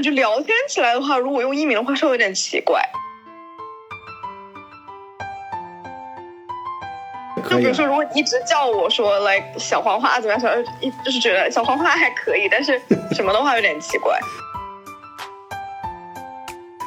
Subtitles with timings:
[0.00, 2.80] 感觉聊天起来的话，如果用艺名的话，稍微有点奇怪。
[7.50, 10.48] 就比如说，如果一直叫我说来小黄花怎么样，小
[10.80, 12.80] 一就是觉得小黄花还可以，但是
[13.12, 14.18] 什么的话有点奇怪。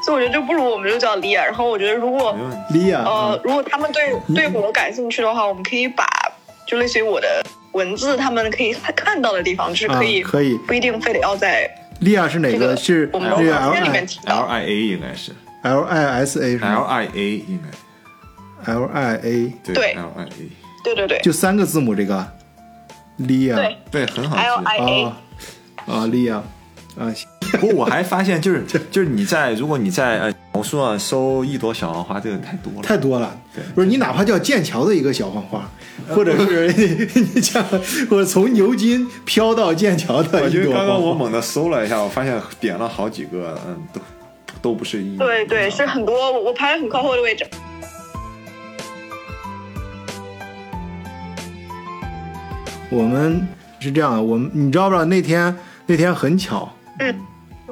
[0.04, 1.44] 所以我觉得就不如我们就叫 Lia。
[1.44, 2.36] 然后我觉得如果
[2.72, 6.04] Lia，呃，如果他们对对我感兴趣的话，我们可以把
[6.66, 12.76] 就类似于我的文字，他们可以看到的地方，就是可以可以，不一定非得要在莉亚是哪个？
[12.76, 15.32] 是我们这个 L L I L I A 应该是。
[15.62, 20.50] L I S A 是 L I A 应该？L I A 对 L I A
[20.84, 21.20] 对对对。
[21.22, 22.26] 就三个字母这个
[23.18, 23.78] 利亚对。
[23.92, 24.66] 对很好 L 记。
[24.66, 25.18] I A 啊
[25.86, 26.36] 啊莉亚
[27.00, 27.12] 啊，
[27.60, 32.82] 不过我还发现，就是就是你在如果你在呃小红书上搜一朵小黄花，这个太多了。
[32.82, 33.64] 太多了对。
[33.76, 35.70] 不是你哪怕叫剑桥的一个小黄花，
[36.10, 36.68] 或者是
[37.36, 37.64] 你像
[38.10, 41.14] 或者从牛津飘到剑桥的我一朵觉得刚刚我。
[41.14, 44.02] 猛地搜了一下，我发现点了好几个，嗯，都
[44.62, 45.18] 都不是一。
[45.18, 47.46] 对对，是很多我我排在很靠后的位置。
[52.90, 53.48] 我们
[53.80, 55.56] 是这样的，我们你知道不知道那天
[55.88, 57.16] 那天很巧，嗯，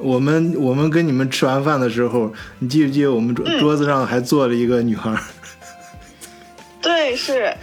[0.02, 5.18] 我们我们跟你们吃完饭的时候，你记不记得我们桌嗯桌子上还坐了一个女孩儿？
[6.82, 7.54] 对，是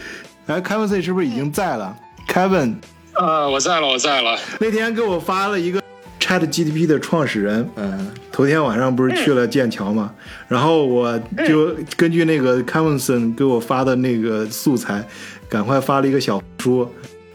[0.48, 1.96] 哎，Kevin C 是不是已经在了
[2.28, 2.76] ？Kevin
[3.14, 4.38] 啊，我在了，我在了。
[4.60, 5.82] 那天给我发了一个
[6.20, 10.14] Chat GTP 的创始人，嗯，头天晚上不是去了剑桥嘛，
[10.48, 15.06] 然后我就根据那个 Kevinson 给我发的那个素材，
[15.50, 16.90] 赶快发了一个小说。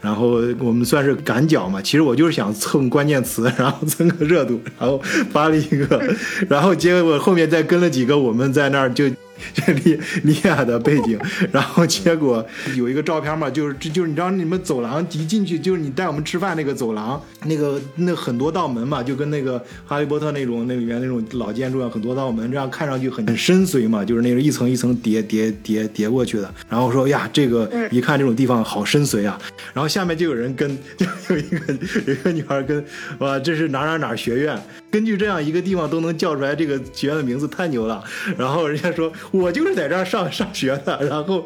[0.05, 5.01] 然后我们算是赶脚嘛，其实我就是想蹭关键词， 然后蹭个热度，然后
[5.33, 6.15] 发了一个，
[6.47, 9.07] 然后结果后面再跟了几个我们在那儿就
[9.53, 11.19] 就利利亚的背景，
[11.53, 12.45] 然后结果
[12.77, 26.55] 有一个照片嘛，就是这就是你知道你们走廊一进去就是你带我们吃饭那个走廊，那个那很多道门嘛，就跟那个哈利波特那种那里面那种老建筑啊，很多道门，这样看上去很很深邃嘛，就是那种一层一层叠叠叠叠过去的。
[26.69, 29.39] 然后说呀，这个一看这种地方好深邃啊，
[29.73, 31.75] 然后下面就有人跟，就有一个
[32.07, 32.85] 有一个女孩跟，
[33.19, 34.59] 哇，这是哪哪哪学院？
[34.95, 38.01] 根据这样一个地方都能叫出来这个学院的名字，太牛了。
[38.39, 41.45] 然后人家说，我就是在这儿上上学的，然后。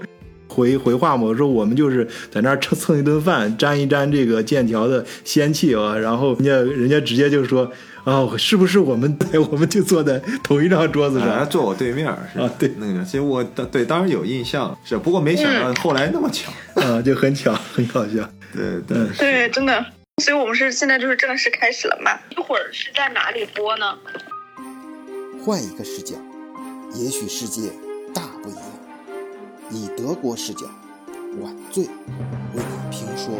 [0.51, 7.71] 回回话嘛，我说我们就是在那儿蹭蹭一顿饭，沾一沾这个剑桥的仙气啊，然后人家人家直接就说，
[8.05, 9.17] 哦，是不是我们
[9.53, 11.47] 我们就坐在同一张桌子上？
[11.49, 16.51] 坐我对面是吧啊对那个，其实我对当然有印象，是不过没想到后来那么巧。
[16.75, 18.29] 啊，就很巧，很搞笑。
[18.53, 19.85] 对 对，嗯对，真的。
[20.19, 22.19] 所以我们是现在就是正式开始了嘛？
[22.31, 23.99] 一会儿是在哪里播呢？
[25.45, 26.17] 换一个视角，
[26.95, 27.71] 也许世界
[28.13, 28.63] 大不一样。
[29.71, 30.67] 以德国视角，
[31.41, 31.91] 晚醉为
[32.55, 33.35] 你评说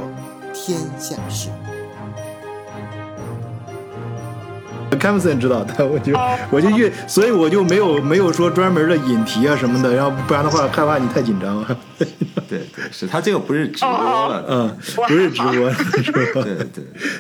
[0.55, 1.51] 天下事。
[4.99, 11.65] C a m s o n 知道，但我就哦我就越，所以我就没有没有说专门的引题啊什么的，然后不然的话害怕你太紧张。
[12.49, 14.77] 对对，是他这个不是直播了，嗯，
[15.07, 15.71] 不是直播，
[16.03, 16.43] 是吧？
[16.43, 16.55] 对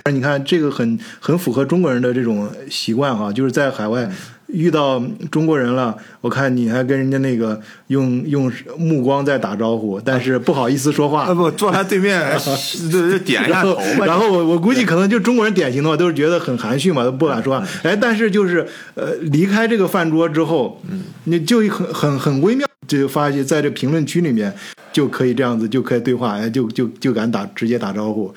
[0.04, 4.08] 对，你看这个很很符合中国人的这种习惯哈，就是在海外
[4.48, 11.34] 遇到中国人了，我看你还跟人家那个用用目光在打招呼，但是不好意思说话啊。
[11.34, 12.20] 不坐他对面，
[12.90, 14.06] 就就点一下头，嘛。
[14.06, 17.66] 然后我我估计可能就中国人典型的话，都是觉得很含蓄嘛，都不敢说话。
[17.82, 24.52] 哎，但是就是呃，离开这个饭桌之后，嗯，你就很很很微妙，就发现在这评论区里面
[24.92, 28.32] 就可以这样子，就可以对话，哎，就就就敢打直接打招呼，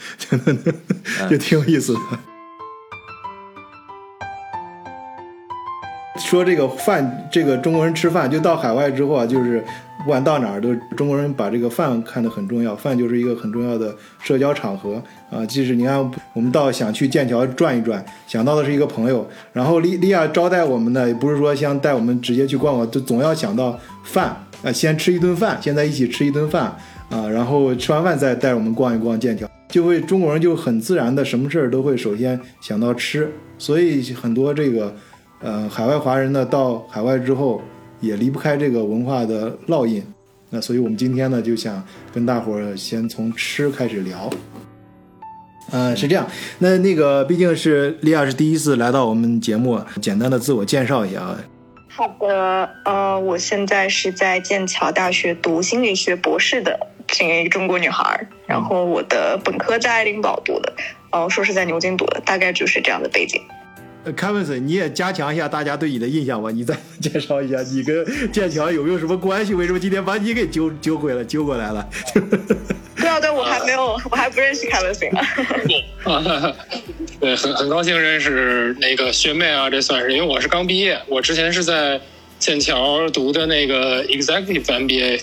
[1.29, 1.99] 就挺有意思的。
[6.25, 9.63] 说这个饭，这个中国人吃饭，就到海外之后啊，就是
[9.99, 15.45] 不管到哪儿，都中国人把这个饭看得很重要，饭就是一个很重要的社交场合啊。
[15.45, 15.99] 即使你看
[16.33, 26.75] 我们到想去剑桥转一转，想到的是一个朋友，然后莉莉亚招待我们呢，也不是说想带我们直接去逛逛，就总要想到饭啊，先吃一顿饭，现在一起吃一顿饭
[27.09, 34.95] 啊，然后吃完饭再带我们逛一逛剑桥，就会中国人就很自然的什么事儿都会首先想到吃，所以很多这个。
[35.41, 37.61] 呃，海外华人呢，到海外之后
[37.99, 40.03] 也离不开这个文化的烙印。
[40.49, 41.83] 那所以我们今天呢，就想
[42.13, 44.29] 跟大伙儿先从吃开始聊。
[45.71, 46.27] 呃，是这样。
[46.59, 51.37] 那那个毕竟是莉亚是第一次来到我们节目，简单的自我介绍一下啊。
[51.87, 60.73] 好的，呃，我现在是在剑桥大学读心理学博士的这一个中国女孩，然后我的本科在爱丁堡读的，
[61.11, 63.41] 呃，硕士在牛津读的，大概就是这样的背景。
[64.03, 66.49] 呃 k e v i n 你也加强一下大家对你的印象吧。
[66.51, 69.53] 你再 介绍一下，你跟剑桥有没有什么关系？
[69.53, 71.87] 为什么今天把你给揪揪回来、揪过来了？
[72.97, 75.19] 对啊，对，我还没有，我还不认识凯文森呢。
[76.03, 76.55] 啊，
[77.19, 81.99] 对，很很高兴认识那个学妹啊，这算是，因为我是刚毕业，我之前是在
[82.39, 85.21] 剑桥读的那个 Executive MBA，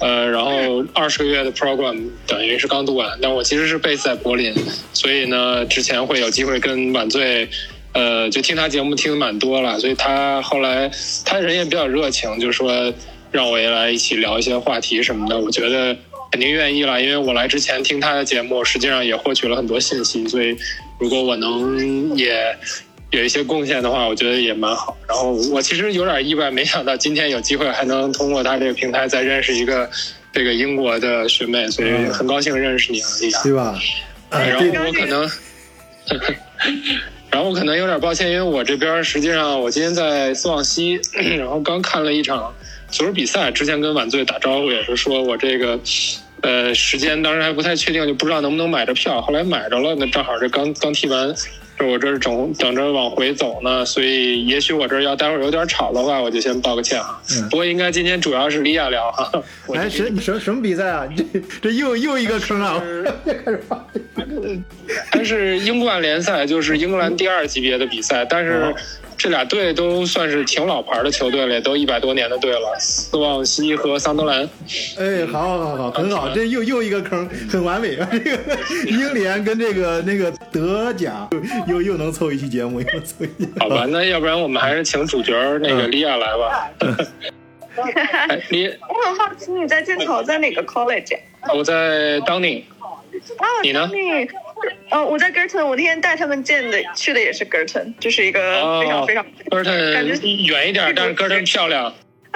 [0.00, 4.52] 呃，然后二十个月的 program 等于是刚读完，但我其实是 base 在柏林，
[4.92, 7.48] 所以呢，之前会有机会跟晚醉，
[7.92, 10.90] 呃，就听他节目听的蛮多了，所以他后来
[11.24, 12.92] 他人也比较热情，就说
[13.30, 15.96] 让我也来一起聊一些话题什么的，我觉得
[16.30, 20.56] 肯定愿意了，因为我来之前听他的节目，实际上也获取了很多信息，所以
[20.98, 22.56] 如果我能也
[23.10, 24.96] 有一些贡献的话，我觉得也蛮好。
[25.06, 29.90] 然后我其实有点意外，没想到今天有机会还能通过他这个平台再认识一个
[30.32, 33.42] 这个英国的学妹，所以很高兴认识你啊，丽亚。
[33.42, 33.78] 对吧？
[34.30, 35.30] 呃然后我可能，
[37.32, 41.00] 然后我可能有点抱歉，因为我这边实际上我今天在斯旺西，
[41.38, 42.54] 然后刚看了一场
[42.88, 45.80] 足球比赛，之前跟晚醉打招呼也是说我这个。
[46.42, 49.22] 呃，时间当时还不太确定，就不知道能不能买着票。
[49.22, 51.32] 后来买着了，那正好这刚刚踢完，
[51.78, 57.20] 这我这儿等等着往回走呢，所以也许我这儿要待会儿有点吵的话，我就先道个歉哈。
[57.32, 59.30] 嗯不过应该今天主要是李亚聊哈。
[59.66, 61.06] 我哎，什什什么比赛啊？
[61.16, 61.24] 这
[61.60, 62.82] 这又又一个坑啊！
[65.10, 68.74] 它是英冠联赛，就是英格兰第二级别的比赛，但是
[69.22, 74.42] 这俩队都算是挺老牌的球队了，都一百多年的队了，斯旺西和桑德兰。
[74.98, 77.94] 哎，好好好好，很好，这又又一个坑，很完美。
[77.94, 78.40] 这个
[78.90, 81.28] 英联跟这个那个德甲
[81.68, 83.48] 又又又能凑一期节目，又能凑一期。
[83.60, 85.32] 好吧，那要不然我们还是请主角
[85.62, 86.70] 那个利亚来吧。
[88.28, 91.16] 哎，利，我很好奇你在剑桥在哪个 college？
[91.54, 92.64] 我在 Downing，
[93.36, 94.28] 啊，你呢你，
[94.90, 98.40] 呃，我在 Girton，我那天带他们见的去的也是 Girton，就是一个
[98.80, 101.92] 非常哦非常，哥感觉远一点，但是 Girton 漂亮。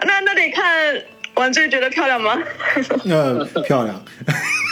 [0.07, 1.03] 那那得看
[1.35, 2.39] 晚醉觉得漂亮吗？
[3.09, 4.05] 呃，漂亮，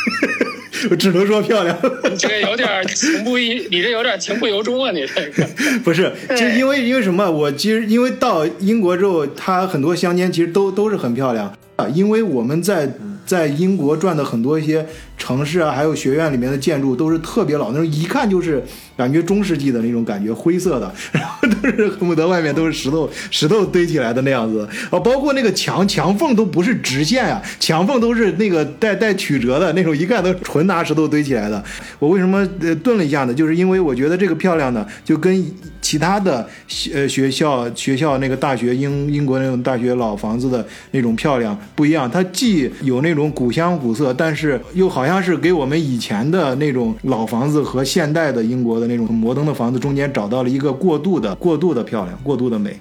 [0.90, 1.78] 我只能说漂亮。
[2.18, 4.90] 这个有点情不一，你这有点情不由衷啊！
[4.90, 5.46] 你这个，
[5.84, 7.30] 不是，对就因为因为什么？
[7.30, 11.86] 我其实因为到英国之后，它很多乡间其实都都是很漂亮啊。
[11.94, 12.88] 因为我们在
[13.24, 14.86] 在英国转的很多一些
[15.24, 18.62] 城市啊，还有学院里面的建筑都是特别老，那种一看就是
[18.94, 25.00] 感觉中世纪的那种感觉，灰色的，然后都是恨不得外面都是石头石头堆起来的那样子啊。
[25.00, 31.64] 包括那个墙墙缝都不是直线啊，墙缝都是那个带带曲折的那种，一看都纯拿石头堆起来的。
[31.98, 33.32] 我为什么呃顿了一下呢？
[33.32, 35.42] 就是因为我觉得这个漂亮呢，就跟
[35.84, 36.48] 其他的
[36.94, 52.74] 呃学校学校那个大学英英国那种大学老房子的那种漂亮不一样，它既有那种古香古色，但是又好像是给我们以前的那种老房子和现代的英国的那种摩登的房子中间找到了一个过渡的过渡的漂亮，过渡的美。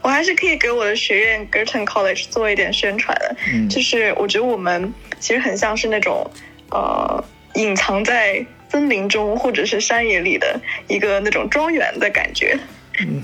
[0.00, 4.90] 我还是可以给我的学院 Girton College 做一点宣传的，嗯就是我觉得我们
[5.20, 6.26] 其实很像是那种
[6.70, 7.22] 呃
[7.56, 10.58] 隐藏在森林中或者是山野里的
[10.88, 12.58] 一个那种庄园的感觉，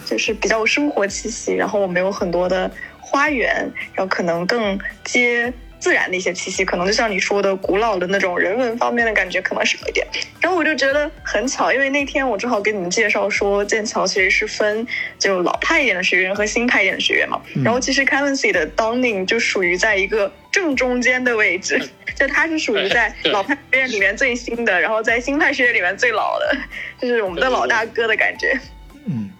[0.04, 1.54] 就是比较有生活气息。
[1.54, 10.06] 然后我们有很多的花园，然后可能更接自然的一些气息，可能就像你说的古老的那种人文方面的感觉可能少一点。
[10.40, 14.86] 然后我就觉得很巧，因为那天我正好给你们介绍说，剑桥其实是分
[15.18, 17.40] 就老派一点的学院和新派一点的学院嘛。
[17.64, 21.80] 然后其实 c a v e n c y 的 Downing 就属于在一个正中间的位置，
[22.16, 26.56] 就它是属于在老派学院里面最新的，然后在新派学院里面最老的，
[27.00, 28.58] 就是我们的老大哥的感觉。
[29.10, 29.30] 嗯，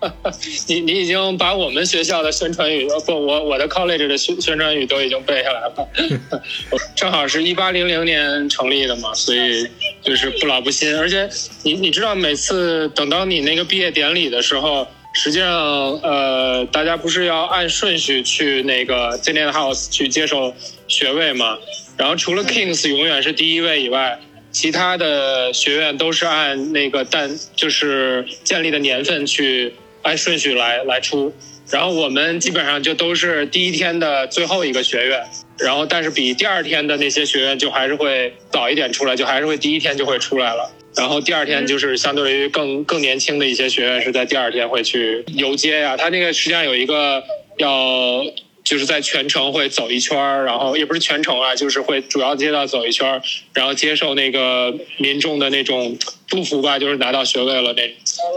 [0.66, 5.88] 你你已经把我们学校的宣传语，呃不，我我的 college 的宣宣传语都已经背下来了。
[6.72, 9.68] 我正好是一八零零年成立的嘛，所以
[10.02, 10.96] 就是不老不新。
[10.96, 11.28] 而且
[11.64, 15.52] 你你知道，每次等到你那个毕业典礼的时候，实际上
[16.00, 20.54] 呃，大家不是要按顺序去那个 z e n i a House 去接受
[20.87, 21.58] 学位嘛？
[21.98, 24.18] 然后除了 Kings 永远是第一位以外，
[24.50, 31.33] 其他的学院都是按那个但就是建立的年份去按顺序来来出。
[31.71, 35.23] 然后我们基本上就都是第一天的最后一个学院，
[35.59, 40.71] 然后但是比第二天的那些学院就还是会早一点出来，就还是会第一天就会出来了。
[40.97, 47.23] 然后第二天就是相对于更更年轻的一些学院是在第二天会去游街呀、它那个实际上有一个
[47.59, 48.25] 要
[48.68, 53.22] 就是在全城会走一圈儿，然后也不是全城啊，就是会主要街道走一圈儿，
[53.54, 55.96] 然后接受那个民众的那种
[56.26, 57.90] 祝福吧，就是拿到学位了那。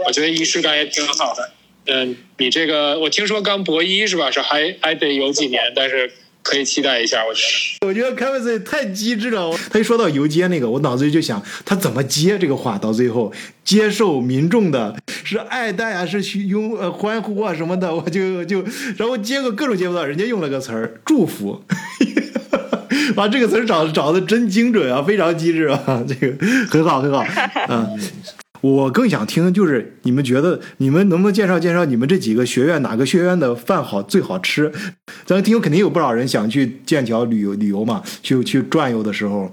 [0.06, 1.52] 我觉得仪式感也挺好的。
[1.84, 4.30] 嗯，你这个我听说刚博一是吧？
[4.30, 6.10] 是还还得有几年，但是
[6.42, 7.40] 可以期待一下，我觉
[7.80, 7.86] 得。
[7.86, 9.50] 我觉得 Kevin 这太机智了。
[9.70, 13.32] 他一说到游街那个，我脑子里就想他怎么接这个话，到最后
[13.64, 18.64] 接受民众的是爱戴啊，是拥呃欢呼啊什么的，我就就
[18.96, 21.64] 然后接个各种接不到，人家用了个词儿祝福。
[23.16, 27.24] 哇， 这个词儿找找的真精准啊，非常机智啊，这个很好很好。
[27.68, 27.98] 嗯，
[28.62, 34.72] 我更想听就是你们觉得你们能不能介绍介绍你们这几个学院哪个学院的饭好最好吃？
[35.26, 39.52] 咱听友肯定有不少人想去剑桥旅游旅游嘛，去去转悠的时候。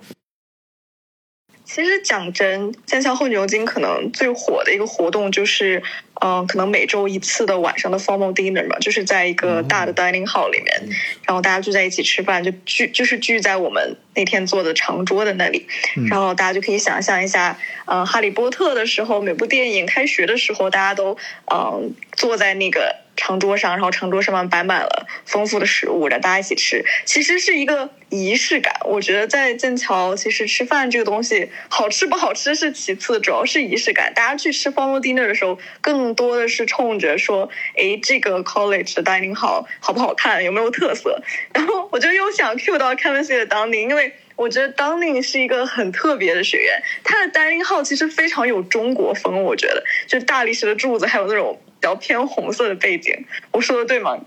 [1.66, 5.84] 其实讲真，剑桥后牛津可能最火的一个活动就是，
[6.22, 10.90] 嗯、可能每周一次的晚上的 formal dinner 嘛，就是在一个大的 dining hall 里面，
[11.26, 15.68] 然后大家聚在一起吃饭，就聚就是聚在我们那天坐的长桌的那里，
[16.10, 21.18] 然后大家就可以想象一下，呃，哈利波特的时候，每部电影开学的时候，大家都
[21.52, 28.74] 嗯、坐在那个长桌上，然后长桌上面摆满了丰富的食物，让大家一起吃，其实是一个仪式感。
[28.86, 34.14] 我觉得在剑桥，其实吃饭这个东西好吃不好吃是其次，主要是仪式感。
[34.14, 41.22] 大家去吃 formal dinner 的时候，更多的是冲着说，诶，这个 college 的 dining hall 好不好看，有没有特色。
[41.54, 44.14] 然后我就又想 cue 到 Kevin C 的 Downing，因为。
[44.40, 53.26] 我觉得 Downing 是一个很特别的学院，它的 dining hall 其实非常有中国风，我觉得就大理石的柱子，还有那种比较偏红色的背景。
[53.52, 54.18] 我说的对吗？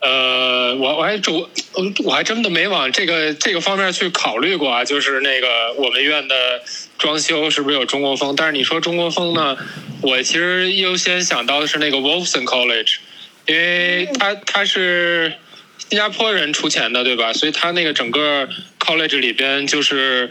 [0.00, 1.48] 呃，我我还主
[2.04, 6.34] 我还真的没往这个这个方面去考虑过啊，就是那个我们院的
[6.98, 8.34] 装修是不是有中国风？
[8.36, 9.56] 但是你说中国风呢，
[10.02, 12.96] 我其实优先想到的是那个 Wolfson College，
[13.46, 15.32] 因为它它是
[15.78, 17.32] 新加坡人出钱的，对吧？
[17.32, 20.30] 所以它那个整个 college 里边就是。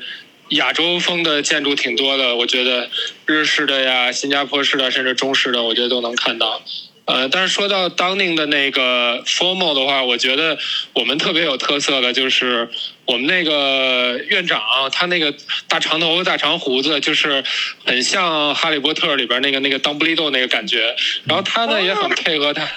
[0.52, 2.90] 亚洲风的建筑挺多的，我觉得
[3.26, 6.62] 日式的呀、新加坡式的，甚至中式的，我觉得都能看到。
[7.08, 10.58] 呃，但是说到 Downing 的那个 formal 的话，我觉得
[10.92, 12.70] 我们特别有特色的就是
[13.06, 14.62] 我们那个院长，
[14.92, 15.34] 他那个
[15.70, 17.42] 大长头发、大长胡子，就是
[17.86, 20.94] 很像《哈利波特》里边那个那个邓布利多那个感觉。
[21.24, 22.68] 然后他呢也很配合他，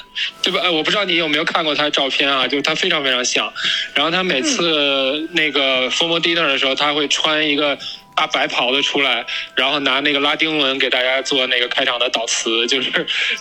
[0.42, 0.60] 对吧？
[0.62, 3.52] 呃，我不知道你有没有看过他的照片啊，就是他非常非常像。
[3.94, 7.76] 然后他每次那个 formal dinner 的时候，他会穿一个。
[8.20, 9.24] 大白袍子出来，
[9.54, 12.90] 然后拿那个拉丁文给大家做那个开场的导词，就是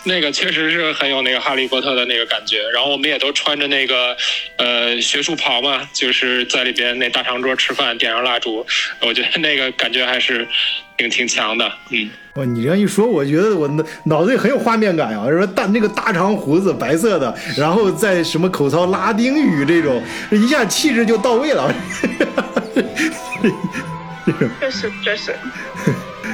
[0.04, 2.66] 那个确实是很有那个哈利波特的那个感觉。
[2.70, 4.16] 然后我们也都穿着那个
[4.56, 8.66] 呃学术袍嘛，就是在里边那大长桌吃饭，点上蜡烛，
[9.02, 10.48] 我觉得那个感觉还是
[10.96, 11.70] 挺挺强的。
[11.90, 13.68] 嗯，哇，你这样一说，我觉得我
[14.06, 15.28] 脑子里很有画面感啊！
[15.28, 21.70] 说大那个大长胡子，白色的，然后在什么口操拉丁语这种，一下气质就到位了。
[24.70, 25.36] 确实确实。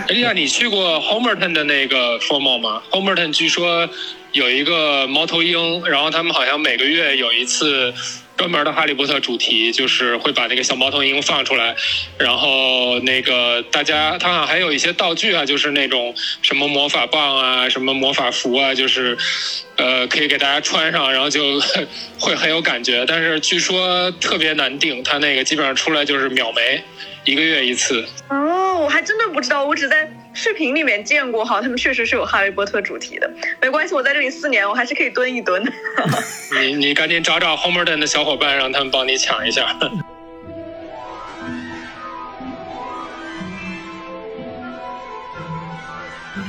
[0.08, 3.88] 哎呀，你去过 Homerton 的那个 formal 吗？Homerton 据说
[4.32, 7.92] 有一个猫头鹰，然后他们好像每个月有一次
[8.36, 11.74] 专门的哈利波特主题，就是会把那个小猫头鹰放出来，
[12.18, 19.16] 然后那个大家他好像还有一些道具啊，就是那种什么魔法棒啊，什么魔法服啊，就是
[19.76, 21.58] 呃可以给大家穿上，然后就
[22.20, 23.06] 会很有感觉。
[23.08, 26.82] 但是据说特别难定，他那个基本上出来就是秒没。
[27.26, 33.28] 一个月一次哦，我还真的不知道，我只在视频里面见过，哈，他们确实是有哈利波特主题的。
[33.60, 35.60] 没关系，我在这里四年，我还是可以蹲一蹲。
[36.62, 39.76] 你你赶紧找找 Homerton 的小伙伴，让他们帮你抢一下。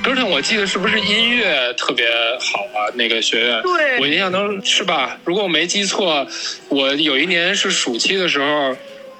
[0.04, 2.08] 哥特，我记得是不是音乐特别
[2.40, 2.86] 好啊？
[2.94, 5.18] 那个学院，对我印象中是吧？
[5.26, 6.28] 如果我没记错，
[6.70, 8.78] 我有一年是暑期的时候，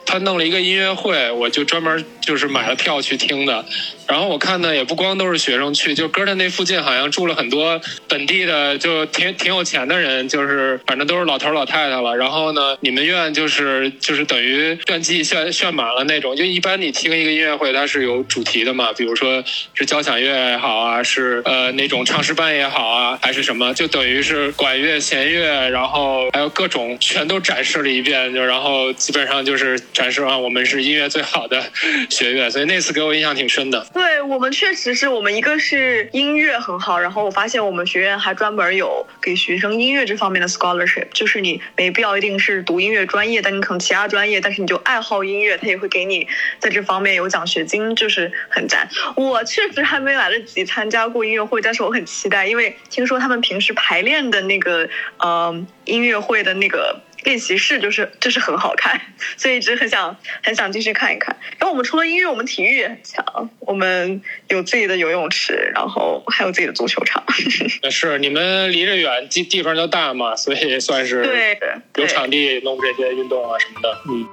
[0.08, 3.64] 他弄了一个音乐会，我就专门就是买了票去听的。
[4.08, 12.16] 然后我看呢，也不光都是学生去，就哥特那附近好像住了很多本地的，就挺挺有钱的人，就是反正都是老头老太太了。
[12.16, 16.34] 然后呢，你们院就是就是等于院季炫炫满了那种。
[16.38, 31.60] 就一般你听一个音乐会，它是有主题的嘛，比如说是交响乐也好啊，是呃那种唱诗班也好啊，还是什么，就等于是管乐、弦乐，然后还有各种全都展示了一遍，就然后基本上就是展示啊我们是音乐最好的
[32.08, 33.84] 学院，所以那次给我印象挺深的。
[33.92, 46.28] 对我们确实是我们一个是音乐很好，然后我发现我们学院还专门有给学生音乐这方面的 scholarship，就是你没必要一定是读音乐专业，但你可能其他专业，但是你就爱好音乐，他也会给你
[46.60, 48.88] 在这方面有奖学金，就是很赞。
[49.16, 54.88] 我确实还没来得及参加过音乐会，但是我很期待，因为听说他们平时排练的那个
[55.18, 57.02] 呃音乐会的那个。
[57.24, 59.00] 练习室就是就是很好看，
[59.38, 61.36] 所以一直很想很想进去看一看。
[61.58, 67.24] 然后我们除了音乐，我们体育也很强，我们有自己的游泳池，然后还有自己的足球场。
[67.92, 71.60] 是你们离着远，地地方就大嘛，所以算是对
[71.96, 73.98] 有场地弄这些运动啊什么的。
[74.10, 74.28] 嗯，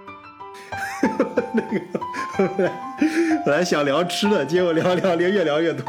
[1.55, 2.73] 那个
[3.45, 5.85] 本来想聊吃的，结果聊聊聊越聊越多。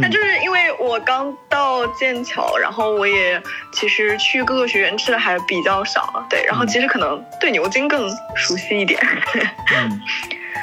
[0.00, 3.40] 但就是因为我刚到剑桥，然后我也
[3.72, 9.00] 其实去各个学院吃的还比较少，对，然后其实可能对牛津更熟悉一点。
[9.74, 10.00] 嗯，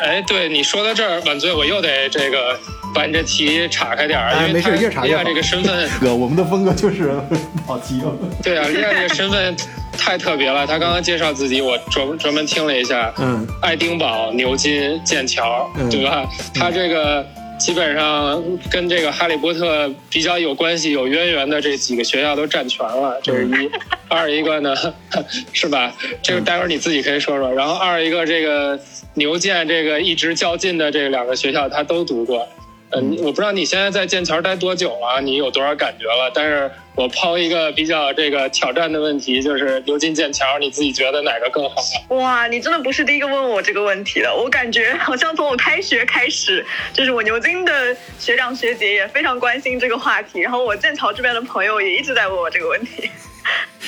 [0.01, 2.57] 哎，对你说到这儿，晚醉，我又得这个
[2.93, 7.19] 把你这题岔开点儿，哎没事因为他越岔越好利亚这个身份，哥，我们的风格就是
[7.65, 8.15] 跑题了。
[8.43, 9.55] 对啊，利亚这个身份
[9.97, 10.65] 太特别了。
[10.65, 16.25] 他刚刚介绍自己，我专专门听了一下，嗯，爱丁堡、牛津、剑桥，嗯对吧？
[16.55, 17.25] 他这个
[17.57, 23.69] 基本上跟这个哈利波特比较有关系、有渊源的这几个学校都占全了，这是一。
[24.07, 24.73] 二一个呢，
[25.51, 25.93] 是吧？
[26.23, 27.51] 这个待会儿你自己可以说说。
[27.51, 28.79] 然后二一个这个
[29.15, 32.47] 牛剑这个一直较劲的这两个学校，他都读过。
[32.91, 36.31] 嗯，我不知道你现在在剑桥待多久了，你有多少感觉了？
[36.33, 41.75] 但是我抛一个比较这个挑战的问题，就是牛津、剑桥，你自己觉得哪个更好？
[42.15, 44.33] 哇，你真的不是第一个问我这个问题的。
[44.33, 53.11] 我感觉好像从我开学开始，就是我牛津的学长学姐也非常关心这个话题，然后我剑桥这边的朋友也一直在问我这个问题。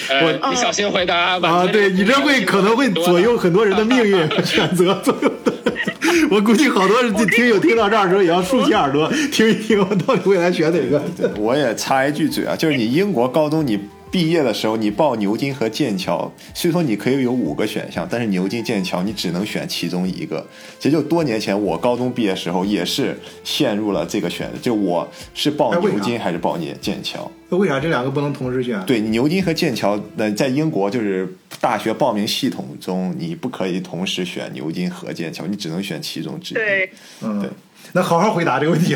[0.10, 1.50] 呃，你小心回答吧。
[1.50, 5.54] 啊，对你这会可能会左右很多人的命运和 选择，左右的。
[6.32, 11.02] 我估计好多听友听到这儿的时候也要竖起耳朵听一听，我到底未来选哪个？
[11.38, 13.80] 我也插一句嘴啊，就是你英国高中你
[14.12, 20.46] 毕业的时候，你报牛津和剑桥，虽说你可以有五个选项，但是牛津、剑桥你只能选其中一个。
[20.80, 27.30] 其实就多年前我高中毕业时候也是陷入了这个选择，就我是报牛津还是报剑剑桥？
[27.50, 28.84] 那为啥这两个不能同时选？
[28.86, 36.58] 对，牛津和剑桥，那，在英国就是大学报名系统中，你不可以同时选牛津和剑桥，你只能选其中之一。
[36.58, 37.50] 对，嗯对，
[37.94, 38.96] 那好好回答这个问题，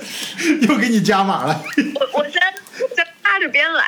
[0.68, 1.62] 又给你加码了。
[1.76, 2.40] 我我先
[3.38, 3.86] 先搭着边来，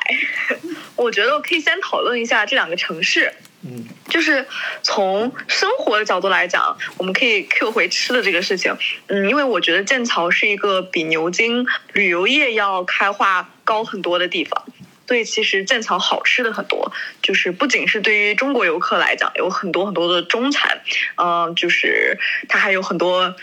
[0.95, 3.33] 我觉得我可以先讨论一下这两个城市。
[3.63, 4.47] 嗯，就是
[4.83, 8.75] 从生活的角度来讲，我们可以 Q 回吃的这个事情。
[9.09, 14.65] 嗯，因为我觉得剑桥是一个比牛津旅游业要开化高很多的地方。
[15.07, 20.81] 所以其实剑桥好吃的很多，就是不仅是对于中国游客来讲，有很多很多的中餐，
[21.17, 22.17] 嗯、就是
[22.49, 23.35] 它还有很多。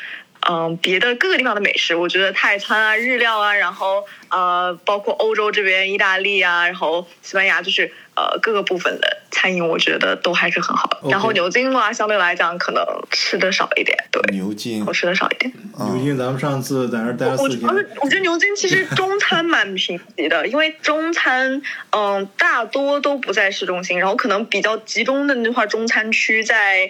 [0.49, 15.51] 嗯，别的各个地方的美食，我觉得泰餐啊、日料啊，然后呃，包括欧洲这边意大利啊，然后西班牙，就是呃各个部分的餐饮，我觉得都还是很好然后牛津的话，相对来讲可能吃的少一点，对，牛津我吃的少一点。
[15.77, 17.59] 牛津，咱们上次在那儿待了我是
[18.01, 21.61] 我觉得牛津其实 中餐蛮贫瘠的，因为中餐
[21.91, 26.89] 嗯大多都不在市中心，然后可能比较集中的那块中餐区在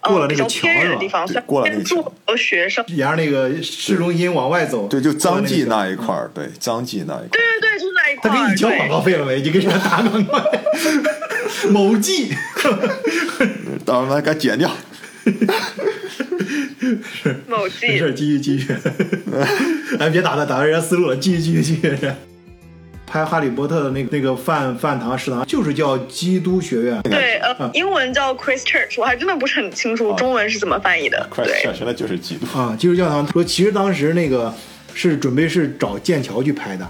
[0.00, 2.84] 过了那个嗯比较偏远桥是吧的地方，对虽然过了那个桥住很多学生。
[2.88, 7.28] 沿着那个市中心往外走，对，就张记那一块儿，对，张记那一块儿。
[7.30, 8.34] 对对对，就是那一块儿。
[8.34, 9.40] 他给你交广告费了没？
[9.40, 10.38] 你给人家打广告。
[11.70, 12.32] 某记，
[13.84, 14.70] 当然了，给剪掉。
[17.02, 18.72] 是某没事，继续继续。
[19.98, 22.10] 哎，别打断打断人家思路了，继续继续继续。
[23.06, 31.26] 拍《哈利波特》的那个那个饭饭堂食堂就是叫基督学院，对，啊呃，英文叫 Christ Church，我还真的不是很清楚中文是怎么翻译的。
[31.30, 32.46] 快对，上学的就是基督。
[32.54, 34.52] 啊，基督教堂说，其实当时那个
[34.92, 36.86] 是准备是找剑桥去拍的，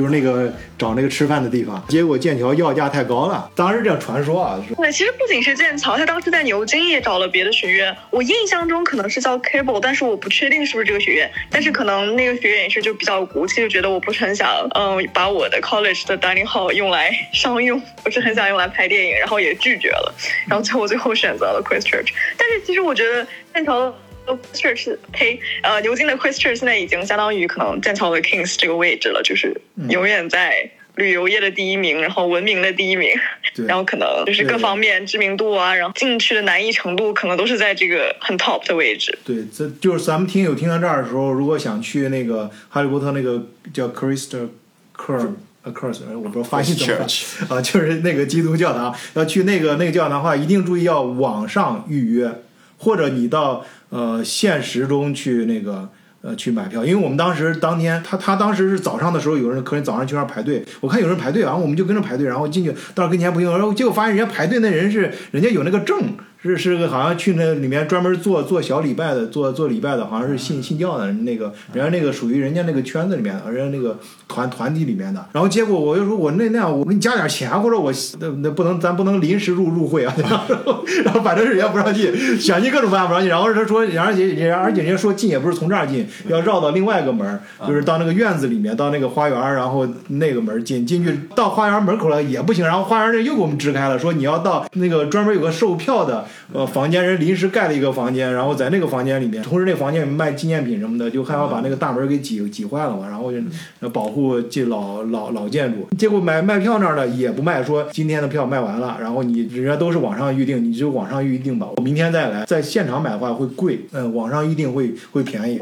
[0.00, 11.30] 就是那个找那个吃饭的地方，结果剑桥要价太高了，当时这传说啊，对，其实不仅是剑桥，他当时在牛津也找了别的学院，我印象中可能是叫 Cable，但是我不确定是不是这个学院。
[11.50, 20.14] 但是可能那个学院也是就比较骨气，就觉得我不是很想，嗯，把我的 college 的 dining hall 用来 商用，不是很想用来拍电影，然后也拒绝了。
[20.48, 22.08] 然后最后最后选择了 Christ Church。
[22.38, 23.94] 但是其实我觉得剑桥
[24.26, 30.70] 的 Christ Church，呸，呃，牛津的 Church 现在已经相当于可能剑桥的 Kings 这个位置了，就是永远在。
[30.96, 33.08] 旅游业的第一名，然后文明的第一名，
[33.54, 39.16] 对然后可能就是各方面知名度啊，然后进去的难易程度，可能都是在这个很 top 的位置。
[39.24, 44.48] 对，这就是咱们听友听到这儿的时候，如果想去那个哈利波特那个叫 Christ
[44.94, 47.06] Cur 呃 Cur，我不知道发音怎么
[47.48, 52.30] 发啊，就是那个基督教堂，要去那个那个教堂的话，一定注意要网上预约，
[52.76, 55.88] 或者你到呃现实中去那个。
[56.22, 65.98] 呃，去买票，因为我们当时当天，他他当时是早上的时候，有人客人早上去那排队，我看有人排队，然后我们就跟着排队，然后进去到跟前不行，然后结果发现人家排队那人是人家有那个证，
[66.42, 75.24] 是是个好像去那里面专门做做小礼拜的，做做礼拜的，好像是信信教的那个，人家那个属于人家那个圈子里面的，人家那个团团体里面的。
[75.32, 80.14] 然后结果我就说我那那样，我给你加点钱，或者我那那不能咱不能临时入入会啊。
[80.16, 80.30] 然
[80.64, 83.28] 后然后反正是人家不让进，想尽各种办法不让进。
[83.28, 103.38] 然后他说，而且人而且人家说进也不是从这儿进，要绕到另外一个门，就是到那个院子里面，到那个花园，然后那个门进进去到花园门口了也不行，然后花园那又给我们支开了，说你要到那个专门有个售票的呃房间，人临时盖了一个房间，然后在那个房间里面，同时那房间里面卖纪念品什么的，就害怕把那个大门给挤挤坏了嘛，然后就
[103.80, 105.88] 呃保护这老老老建筑。
[105.96, 112.44] 结果买卖票那儿的也不卖，说今天的票卖完了，然后你人家都是网上预定，你就网上预定吧，我明天再来。
[112.44, 115.60] 在现场买的话会贵，嗯，网上预定会会便宜。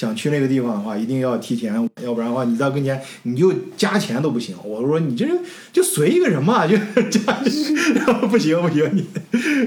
[0.00, 4.56] 想去那个地方的话，一定要提前，要不然的话，你在跟前你就加钱都不行。
[4.64, 5.26] 我说你这
[5.74, 6.74] 就随一个人嘛， 就
[7.10, 7.34] 加，
[8.30, 9.06] 不行不行，你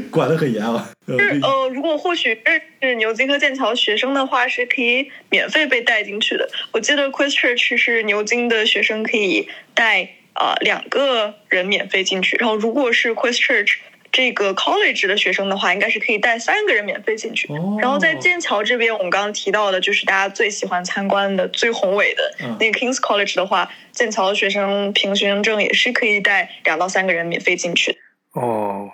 [0.10, 0.90] 管得很严啊。
[1.06, 2.36] 呃是呃，如果或许
[2.82, 6.50] 是牛津和剑桥学生的话，是可以免费被带进去的。
[6.72, 13.76] 我记得 Christchurch 是牛津的学生可以带呃两个人免费进去，然后如果是 Christchurch
[14.14, 17.52] 这个 college 的学生的话，应该是可以带三个人免费进去。
[17.52, 27.98] 哦然后在剑桥这边，我们刚刚提到的就是大家最喜欢参观的、最宏伟的、嗯那个 King's College 的话，剑桥的学生凭学生证也是可以带两到三个人免费进去。
[28.34, 28.90] 哦，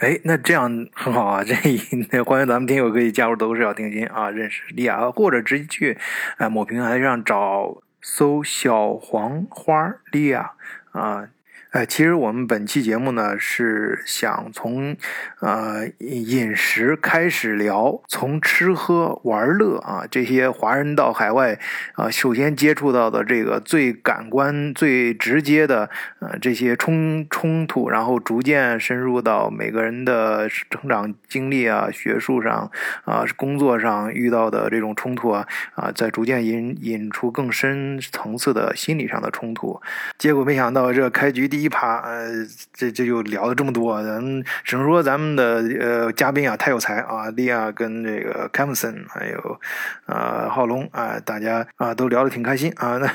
[0.00, 1.42] 哎，那这样很好啊！
[1.42, 5.98] 这欢迎咱们听友可以加入都是要听心啊，认识莉亚，或者直接去
[6.36, 10.52] 哎某平台上找搜小黄花莉亚
[10.92, 11.28] 啊。
[11.72, 14.96] 哎，其实我们本期节目呢是想从
[15.40, 21.58] 呃饮食开始聊，从吃喝玩乐啊这些华人到海外
[21.92, 32.70] 啊，首先接触到的这个最感官、最直接的呃这些冲冲突，然后逐渐深入到每个人的成长经历啊、学术上
[33.04, 39.78] 啊、工作上遇到的这种冲突啊啊，再逐渐引引出更深层次的心理上的冲突。
[40.16, 42.28] 结果没想到这开局第一趴，呃，
[42.72, 49.60] 这这就聊了这么多，咱只能说咱们的呃嘉宾啊太有才啊，利亚跟这个凯文森还有
[50.06, 52.98] 呃浩龙啊、大家啊都聊得挺开心啊。
[53.02, 53.08] 那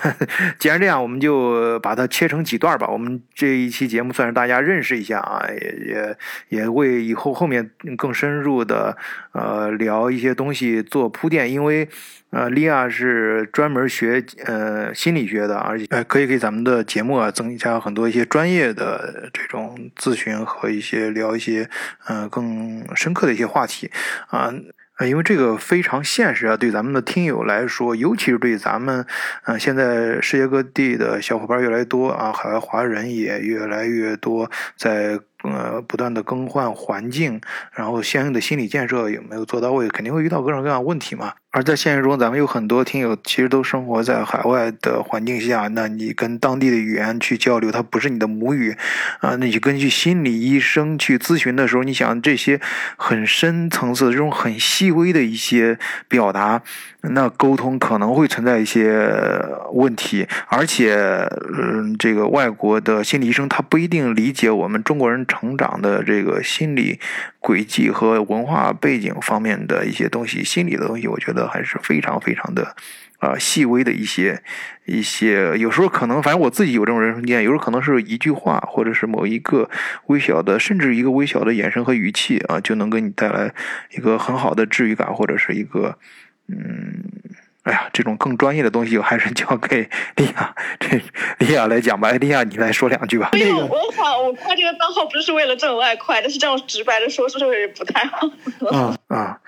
[0.60, 2.88] 既然这样，我们就把它切成几段吧。
[2.88, 6.18] 我们这一期节目算是大家认识一下啊，也也
[6.50, 8.98] 也为以后后面更深入的
[9.32, 11.88] 呃聊一些东西做铺垫，因为。
[12.36, 21.70] 呃，利亚是专门学呃心理学的，而且呃可以给咱们的节目啊增加很多一些专业的这种咨询和一些聊一些
[22.08, 23.92] 嗯更深刻的一些话题
[24.30, 24.52] 啊。
[24.96, 29.06] 啊，因为这个非常现实啊，对咱们的听友来说，尤其是对咱们，
[29.46, 37.40] 嗯，现在世界各地的小伙伴越来越多啊，海外华人也越来越多，在呃不断的更换环境，
[37.74, 41.34] 然后相应的心理建设有没有做到位，肯定会遇到各种各样的问题嘛。
[41.52, 48.76] 而在现实中，咱们有很多听友其实都生活在海外的环境下，那你跟当地的语言去交流，它不是你的母语
[49.20, 52.60] 啊，那你根据心理医生去咨询的时候，你想这些
[52.98, 55.78] 很深层次这种很细微的一些
[56.08, 56.64] 表达，
[57.02, 59.16] 那沟通可能会存在一些
[59.74, 60.96] 问题，而且，
[61.56, 67.00] 嗯，这个外国的心理医生他不一定理解我们中国人成长的这个心理
[67.40, 72.76] 轨迹和文化背景方面的一些东西，心理的东西，我觉得还是非常非常的。
[73.20, 74.44] 啊，细微的一些
[74.84, 79.70] 一些，有时候可能，反正我自己有这种人生经验，有时候可能是一句话，或者是某一个
[80.08, 83.54] 微小的，甚至一个微小的眼神和语气啊，就能给你带来
[83.92, 85.98] 一个很好的治愈感，或者是一个
[86.50, 87.02] 嗯，
[87.64, 91.02] 哎呀，这种更专业的东西，我还是交给莉亚，这
[91.40, 92.10] 莉亚来讲吧。
[92.10, 93.30] 哎，莉亚，你来说两句吧。
[93.34, 98.30] 没有，我夸我夸这个账号不是为了挣外快，但是这样直白的说，是不是不太好？
[98.70, 99.40] 啊啊，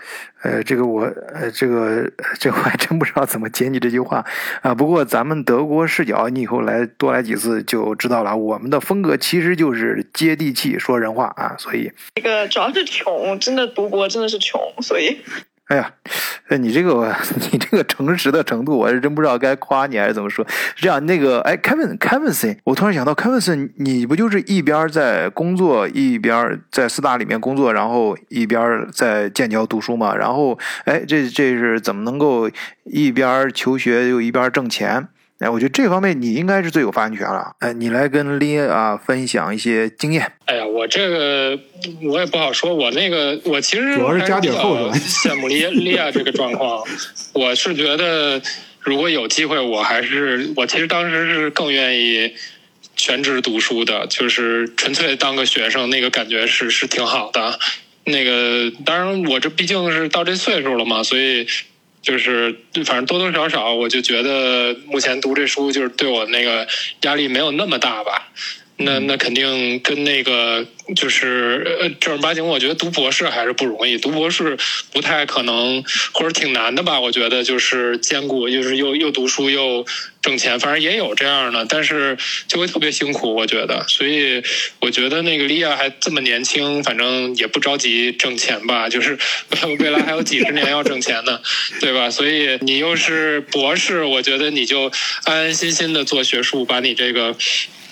[0.43, 1.01] 呃，这个我，
[1.33, 4.25] 呃，这个这个我还真不知道怎么接你这句话
[4.61, 4.73] 啊。
[4.73, 8.35] 不过咱们德国视角，你以后来多来几次就知道了。
[8.37, 11.55] 我们的风格其实就是接地气，说人话啊。
[11.57, 15.19] 所以，这个主要是穷，真的读博真的是穷，所以
[15.67, 15.91] 哎呀，
[16.49, 17.11] 呃你这个
[17.51, 20.45] 你这个诚实的程度，我是真不知道该夸你还是怎么说。
[20.75, 30.15] 是这样，那个，哎，Kevin，Kevinson，，我突然想到，Kevinson，，你不就是一边在工作，一边在四大里面工作，然后一边在剑桥读书嘛？
[30.15, 32.47] 然后，哎，这这是怎么能够
[32.83, 35.07] 一边求学又一边挣钱？
[35.39, 37.55] 哎，我觉得这方面你应该是最有发言权了。
[37.59, 40.31] 哎，你来跟莉啊分享一些经验。
[40.45, 41.59] 哎呀，我这个
[42.03, 46.81] 我也不好说，我那个我其实主要是加点后还是吧是比较羡慕利利亚这个状况。
[47.33, 48.41] 我是觉得，
[48.79, 52.33] 如果有机会，我还是我其实当时是更愿意
[52.95, 57.59] 全职读书的，就是纯粹当个学生，那个感觉是是挺好的。
[58.05, 61.45] 那个当然，我这毕竟是到这岁数了嘛，所以
[62.05, 66.67] 就是反正多多少少，我就觉得目前读这书就是对我那个
[67.01, 68.29] 压力没有那么大吧。
[68.77, 70.65] 那那肯定跟那个
[70.97, 73.97] 就是呃正儿八经，我觉得读博士还是不容易。
[73.97, 74.57] 读博士
[74.91, 76.99] 不太可能，或者挺难的吧？
[76.99, 79.85] 我觉得就是兼顾，就是又又读书又
[80.21, 83.33] 挣钱，反正也有这样的，但是就会特别辛苦。
[83.33, 84.43] 我觉得，所以
[84.81, 88.89] 我觉得那个利亚还这么年轻，反正也不着急挣钱吧。
[88.89, 89.17] 就是
[89.79, 91.39] 未来还有几十年要挣钱呢，
[91.79, 92.09] 对吧？
[92.11, 94.91] 所以你又是博士，我觉得你就
[95.23, 97.33] 安安心心的做学术，把你这个。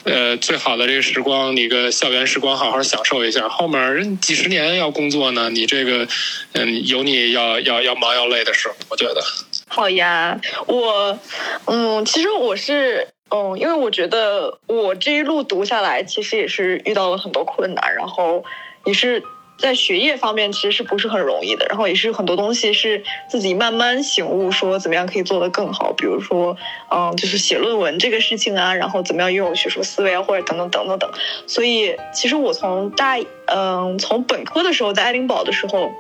[0.04, 3.48] 呃，最好的这个时光，你个校园时光好好享受一下。
[3.48, 6.08] 后面几十年要工作呢，你这个，
[6.54, 9.24] 嗯，有你要要要忙要累的时候，我觉得。
[9.68, 11.18] 好呀，我，
[11.66, 18.44] 嗯，其实我是，嗯，因为我觉得我这一路读下来，其实也是遇到了很多困难，然后
[18.86, 19.24] 也是。
[19.58, 25.94] 在学业方面其实是不是很容易的，然后也是很多东西是自己慢慢醒悟，说怎么样可以做得更好。
[25.94, 26.58] 比如说，
[26.90, 31.12] 嗯，就是写论文这个事情啊，然后怎么样拥有学术思维啊，或者等等等等等。
[31.48, 35.92] 所以，其实我从大，嗯，从本科的时候在爱丁堡的时候。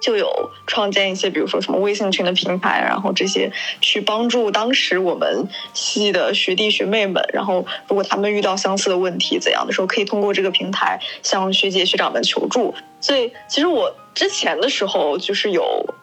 [0.00, 12.74] 就有创建一些，比如说什么微信群的平台，然后这些去帮助当时我们系的学弟学妹们，然后如果他们遇到相似的问题怎样的时候，可以通过这个平台向学姐学长们求助。
[13.00, 15.94] 所以其实我之前的时候就是有，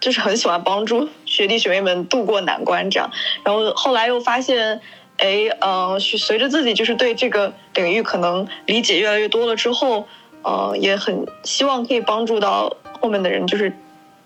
[0.00, 3.10] 就是很喜欢帮助学弟学妹们渡过难关这样，
[3.44, 4.80] 然后后来又发现，
[5.18, 10.06] 哎，嗯，随着自己就是对这个领域可能理解越来越多了之后，
[10.42, 12.76] 呃，也很希望可以帮助到。
[13.00, 13.72] 后面的人就是，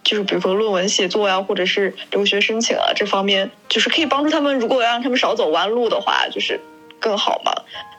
[0.02, 4.58] 就是比如说论文写作呀，或者是留学申请啊这方面，就是可以帮助他们。
[4.58, 6.60] 如果让他们少走弯路的话，就是
[7.00, 7.52] 更好嘛。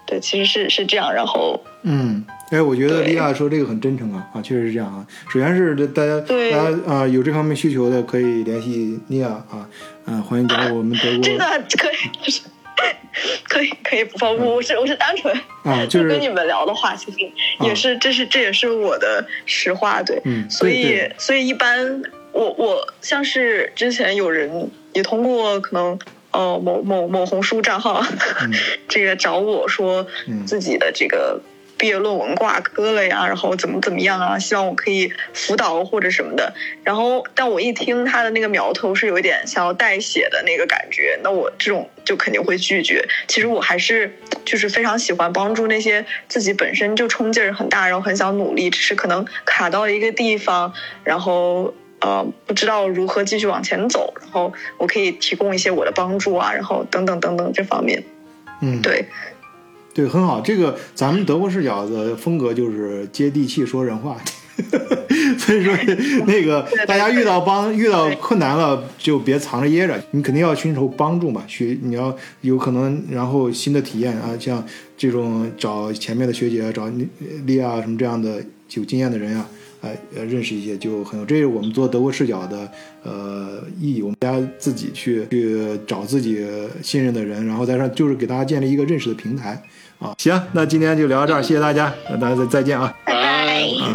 [0.05, 1.13] 对，其实是是这样。
[1.13, 5.07] 然后，嗯，哎，我觉得莉亚说这个很真诚啊，啊，确实是这样啊。
[5.31, 9.65] 首先是大家，大家啊有这方面需求的可以联系莉亚啊，
[10.05, 11.19] 嗯，欢迎加入我们德国。
[11.23, 11.45] 真的
[11.77, 12.33] 可以。
[13.47, 17.17] 可以可以不放我是我是单纯啊，就是跟你们聊的话，其实
[17.61, 25.99] 也是这是这也是我的实话，对，嗯，所以所以一般我我像是之前有人也通过可能
[26.31, 28.03] 呃某某某红书账号，
[28.89, 30.07] 这个找我说
[30.45, 31.41] 自己的这个。
[31.77, 34.39] 毕业论文挂科了呀，然后怎么怎么样啊？
[34.39, 36.53] 希望我可以辅导或者什么的。
[36.83, 43.05] 然后，但我一听他的那个苗头是有一点想要代写的那个感觉，那我这种就肯定会拒绝。
[43.27, 54.13] 其实我还是就是非常喜欢帮助那些自己本身就冲劲儿很大，然后很想努力，只是可能卡到一个地方，然后呃不知道如何继续往前走。
[54.21, 58.03] 然后我可以提供一些我的帮助啊，然后等等等等这方面。
[58.61, 59.05] 嗯，对。
[59.93, 60.41] 对，很好。
[60.41, 64.17] 这个咱们德国视角的风格就是接地气说人话，
[65.37, 65.73] 所以说
[66.25, 71.43] 那个大家遇到帮遇到困难了就别藏着掖着，你肯定要寻求帮助嘛。
[71.47, 74.65] 学你要有可能，然后新的体验啊，像
[74.97, 76.89] 这种找前面的学姐，找
[77.45, 79.47] 利亚什么这样的有经验的人啊。
[80.13, 82.71] 认识一些就很有，这是我们做德国视角的
[83.03, 84.01] 呃意义。
[84.01, 86.41] 我们大家自己去去找自己
[86.81, 89.61] 信任的人，然后在这就是给大家建立一个认识的平台。
[90.03, 93.13] 啊，行，那今天就聊到这儿，谢谢大家，那大家再再见啊，拜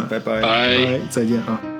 [0.09, 1.78] 拜，拜拜，拜，再见啊。